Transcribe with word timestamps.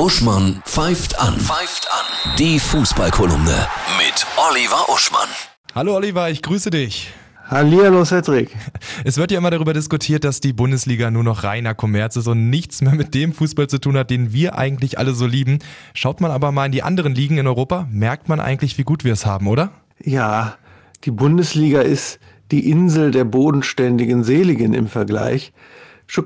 Uschmann 0.00 0.62
pfeift 0.64 1.20
an. 1.20 1.38
Pfeift 1.38 1.86
an. 1.92 2.34
Die 2.38 2.58
Fußballkolumne 2.58 3.66
mit 3.98 4.26
Oliver 4.50 4.88
Uschmann. 4.88 5.28
Hallo 5.74 5.94
Oliver, 5.94 6.30
ich 6.30 6.40
grüße 6.40 6.70
dich. 6.70 7.12
Hallihallo 7.50 8.06
Cedric. 8.06 8.56
Es 9.04 9.18
wird 9.18 9.30
ja 9.30 9.36
immer 9.36 9.50
darüber 9.50 9.74
diskutiert, 9.74 10.24
dass 10.24 10.40
die 10.40 10.54
Bundesliga 10.54 11.10
nur 11.10 11.22
noch 11.22 11.44
reiner 11.44 11.74
Kommerz 11.74 12.16
ist 12.16 12.28
und 12.28 12.48
nichts 12.48 12.80
mehr 12.80 12.94
mit 12.94 13.12
dem 13.12 13.34
Fußball 13.34 13.68
zu 13.68 13.78
tun 13.78 13.98
hat, 13.98 14.08
den 14.08 14.32
wir 14.32 14.56
eigentlich 14.56 14.98
alle 14.98 15.12
so 15.12 15.26
lieben. 15.26 15.58
Schaut 15.92 16.22
man 16.22 16.30
aber 16.30 16.50
mal 16.50 16.64
in 16.64 16.72
die 16.72 16.82
anderen 16.82 17.14
Ligen 17.14 17.36
in 17.36 17.46
Europa, 17.46 17.86
merkt 17.92 18.26
man 18.26 18.40
eigentlich, 18.40 18.78
wie 18.78 18.84
gut 18.84 19.04
wir 19.04 19.12
es 19.12 19.26
haben, 19.26 19.48
oder? 19.48 19.70
Ja, 20.02 20.56
die 21.04 21.10
Bundesliga 21.10 21.82
ist 21.82 22.20
die 22.52 22.70
Insel 22.70 23.10
der 23.10 23.24
bodenständigen 23.24 24.24
Seligen 24.24 24.72
im 24.72 24.88
Vergleich. 24.88 25.52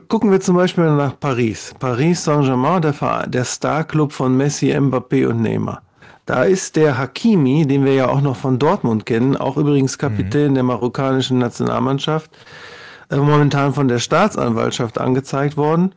Gucken 0.08 0.30
wir 0.30 0.40
zum 0.40 0.56
Beispiel 0.56 0.84
nach 0.84 1.20
Paris. 1.20 1.74
Paris 1.78 2.24
Saint-Germain, 2.24 2.80
der, 2.80 3.26
der 3.26 3.44
Starclub 3.44 4.12
von 4.12 4.34
Messi, 4.34 4.72
Mbappé 4.72 5.26
und 5.26 5.42
Neymar. 5.42 5.82
Da 6.24 6.44
ist 6.44 6.76
der 6.76 6.96
Hakimi, 6.96 7.66
den 7.66 7.84
wir 7.84 7.92
ja 7.92 8.08
auch 8.08 8.22
noch 8.22 8.36
von 8.36 8.58
Dortmund 8.58 9.04
kennen, 9.04 9.36
auch 9.36 9.58
übrigens 9.58 9.98
Kapitän 9.98 10.52
mhm. 10.52 10.54
der 10.54 10.62
marokkanischen 10.62 11.36
Nationalmannschaft, 11.36 12.30
äh, 13.10 13.16
momentan 13.16 13.74
von 13.74 13.88
der 13.88 13.98
Staatsanwaltschaft 13.98 14.98
angezeigt 14.98 15.58
worden, 15.58 15.92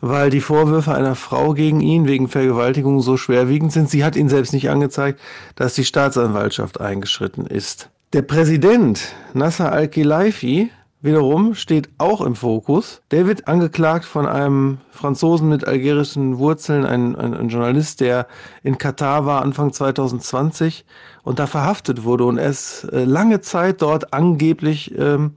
weil 0.00 0.30
die 0.30 0.40
Vorwürfe 0.40 0.94
einer 0.94 1.16
Frau 1.16 1.52
gegen 1.52 1.80
ihn 1.80 2.06
wegen 2.06 2.28
Vergewaltigung 2.28 3.00
so 3.00 3.16
schwerwiegend 3.16 3.72
sind. 3.72 3.90
Sie 3.90 4.04
hat 4.04 4.14
ihn 4.14 4.28
selbst 4.28 4.52
nicht 4.52 4.70
angezeigt, 4.70 5.18
dass 5.56 5.74
die 5.74 5.84
Staatsanwaltschaft 5.84 6.80
eingeschritten 6.80 7.46
ist. 7.46 7.90
Der 8.12 8.22
Präsident 8.22 9.00
Nasser 9.34 9.72
al-Khelaifi 9.72 10.70
wiederum 11.02 11.54
steht 11.54 11.90
auch 11.98 12.20
im 12.20 12.34
Fokus. 12.34 13.02
Der 13.10 13.26
wird 13.26 13.48
angeklagt 13.48 14.04
von 14.04 14.26
einem 14.26 14.78
Franzosen 14.90 15.48
mit 15.48 15.66
algerischen 15.66 16.38
Wurzeln, 16.38 16.86
ein, 16.86 17.16
ein, 17.16 17.34
ein, 17.34 17.48
Journalist, 17.48 18.00
der 18.00 18.26
in 18.62 18.78
Katar 18.78 19.26
war 19.26 19.42
Anfang 19.42 19.72
2020 19.72 20.84
und 21.24 21.38
da 21.38 21.46
verhaftet 21.46 22.04
wurde 22.04 22.24
und 22.24 22.38
er 22.38 22.50
ist 22.50 22.84
äh, 22.84 23.04
lange 23.04 23.40
Zeit 23.40 23.82
dort 23.82 24.14
angeblich 24.14 24.96
ähm, 24.96 25.34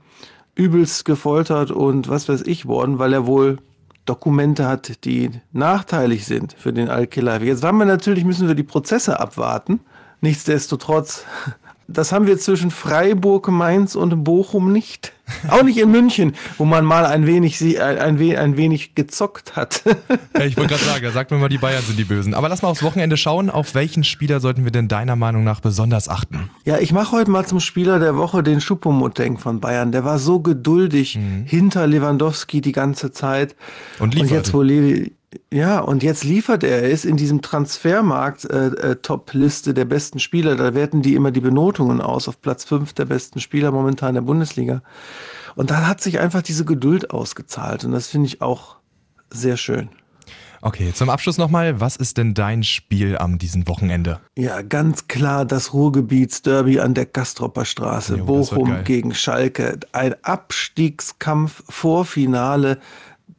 übelst 0.54 1.04
gefoltert 1.04 1.72
und 1.72 2.08
was 2.08 2.30
weiß 2.30 2.44
ich 2.44 2.66
worden, 2.66 3.00
weil 3.00 3.12
er 3.12 3.26
wohl 3.26 3.58
Dokumente 4.06 4.68
hat, 4.68 5.04
die 5.04 5.32
nachteilig 5.52 6.26
sind 6.26 6.54
für 6.54 6.72
den 6.72 6.90
Al-Khilaifi. 6.90 7.46
Jetzt 7.46 7.64
haben 7.64 7.80
wir 7.80 7.86
natürlich, 7.86 8.24
müssen 8.24 8.48
wir 8.48 8.56
die 8.56 8.64
Prozesse 8.64 9.20
abwarten. 9.20 9.80
Nichtsdestotrotz 10.22 11.26
das 11.88 12.12
haben 12.12 12.28
wir 12.28 12.38
zwischen 12.38 12.72
Freiburg, 12.72 13.48
Mainz 13.50 13.96
und 13.96 14.24
Bochum 14.24 14.72
nicht. 14.72 15.15
Auch 15.48 15.64
nicht 15.64 15.78
in 15.78 15.92
München, 15.92 16.36
wo 16.58 16.66
man 16.66 16.86
mal 16.86 17.06
ein 17.06 17.26
wenig, 17.26 17.62
ein, 17.62 17.98
ein, 17.98 18.38
ein 18.38 18.58
wenig 18.58 18.96
gezockt 18.96 19.56
hat. 19.56 19.84
Ja, 20.38 20.46
ich 20.46 20.58
wollte 20.58 20.76
gerade 20.76 20.84
sagen, 20.86 21.12
sagt 21.12 21.32
mir 21.32 21.38
mal, 21.38 21.50
die 21.50 21.58
Bayern 21.58 21.84
sind 21.84 21.98
die 21.98 22.04
Bösen. 22.04 22.34
Aber 22.34 22.50
lass 22.50 22.62
mal 22.62 22.70
aufs 22.70 22.84
Wochenende 22.84 23.18
schauen. 23.18 23.50
Auf 23.50 23.74
welchen 23.74 24.04
Spieler 24.04 24.40
sollten 24.40 24.64
wir 24.64 24.72
denn 24.72 24.88
deiner 24.88 25.16
Meinung 25.16 25.44
nach 25.44 25.62
besonders 25.62 26.10
achten? 26.10 26.50
Ja, 26.66 26.78
ich 26.78 26.92
mache 26.92 27.12
heute 27.12 27.32
mal 27.32 27.46
zum 27.46 27.60
Spieler 27.60 28.00
der 28.00 28.18
Woche 28.18 28.44
den 28.44 28.62
Schupomoteng 28.62 29.38
von 29.38 29.60
Bayern. 29.60 29.92
Der 29.92 30.04
war 30.04 30.20
so 30.20 30.40
geduldig 30.40 31.18
mhm. 31.18 31.46
hinter 31.46 31.88
Lewandowski 31.88 32.62
die 32.62 32.72
ganze 32.72 33.12
Zeit. 33.12 33.56
Und. 34.00 34.16
Und 34.20 34.30
jetzt, 34.30 34.54
wo 34.54 34.62
Levi, 34.62 35.14
ja, 35.52 35.80
und 35.80 36.04
jetzt 36.04 36.24
liefert 36.24 36.64
er. 36.64 36.84
Er 36.84 36.90
ist 36.90 37.06
in 37.06 37.18
diesem 37.18 37.42
Transfermarkt-Top-Liste 37.42 39.70
äh, 39.70 39.72
äh, 39.72 39.74
der 39.74 39.86
besten 39.86 40.20
Spieler. 40.20 40.56
Da 40.56 40.74
werten 40.74 41.02
die 41.02 41.16
immer 41.16 41.32
die 41.32 41.42
Benotungen 41.42 42.02
aus 42.02 42.28
auf 42.28 42.42
Platz 42.42 42.66
5 42.66 42.94
der 42.94 43.06
besten 43.06 43.40
Spieler 43.40 43.72
momentan 43.72 44.16
der 44.16 44.22
Bundesliga. 44.22 44.82
Und 45.56 45.72
da 45.72 45.88
hat 45.88 46.02
sich 46.02 46.20
einfach 46.20 46.42
diese 46.42 46.66
Geduld 46.66 47.12
ausgezahlt. 47.12 47.86
Und 47.86 47.92
das 47.92 48.08
finde 48.08 48.28
ich 48.28 48.42
auch 48.42 48.76
sehr 49.30 49.58
schön. 49.58 49.90
Okay, 50.62 50.94
zum 50.94 51.12
Abschluss 51.12 51.38
nochmal, 51.38 51.80
was 51.80 51.96
ist 51.96 52.18
denn 52.18 52.34
dein 52.34 52.64
Spiel 52.64 53.20
am 53.20 53.38
diesem 53.38 53.68
Wochenende? 53.68 54.20
Ja, 54.36 54.64
ganz 54.64 55.08
klar 55.08 55.46
das 55.46 55.74
Ruhrgebietsderby 55.74 56.80
an 56.80 56.96
der 56.96 57.06
Gastropper 57.06 57.66
Straße. 57.66 58.18
Jo, 58.18 58.26
Bochum 58.26 58.84
gegen 58.84 59.14
Schalke. 59.14 59.80
Ein 59.92 60.16
Abstiegskampf 60.24 61.62
Vorfinale 61.70 62.80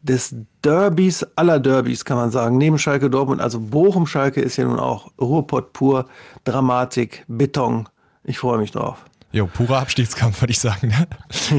des 0.06 0.34
Derbys 0.64 1.26
aller 1.36 1.60
Derbys, 1.60 2.04
kann 2.04 2.16
man 2.16 2.30
sagen. 2.30 2.58
Neben 2.58 2.78
Schalke 2.78 3.10
Dortmund, 3.10 3.40
also 3.40 3.60
Bochum-Schalke 3.60 4.40
ist 4.40 4.56
ja 4.56 4.64
nun 4.64 4.78
auch 4.78 5.10
Ruhrpott 5.20 5.72
pur, 5.72 6.06
Dramatik, 6.44 7.24
Beton. 7.28 7.88
Ich 8.24 8.38
freue 8.38 8.58
mich 8.58 8.70
drauf. 8.70 9.04
Jo, 9.32 9.46
purer 9.46 9.80
Abstiegskampf, 9.80 10.40
würde 10.40 10.52
ich 10.52 10.58
sagen. 10.60 10.88
Ne? 10.88 11.06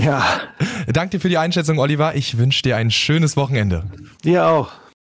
Ja. 0.01 0.23
Danke 0.87 1.17
dir 1.17 1.19
für 1.19 1.29
die 1.29 1.37
Einschätzung, 1.37 1.77
Oliver. 1.79 2.15
Ich 2.15 2.37
wünsche 2.37 2.63
dir 2.63 2.75
ein 2.77 2.89
schönes 2.89 3.37
Wochenende. 3.37 3.83
Dir 4.23 4.47
auch. 4.47 4.71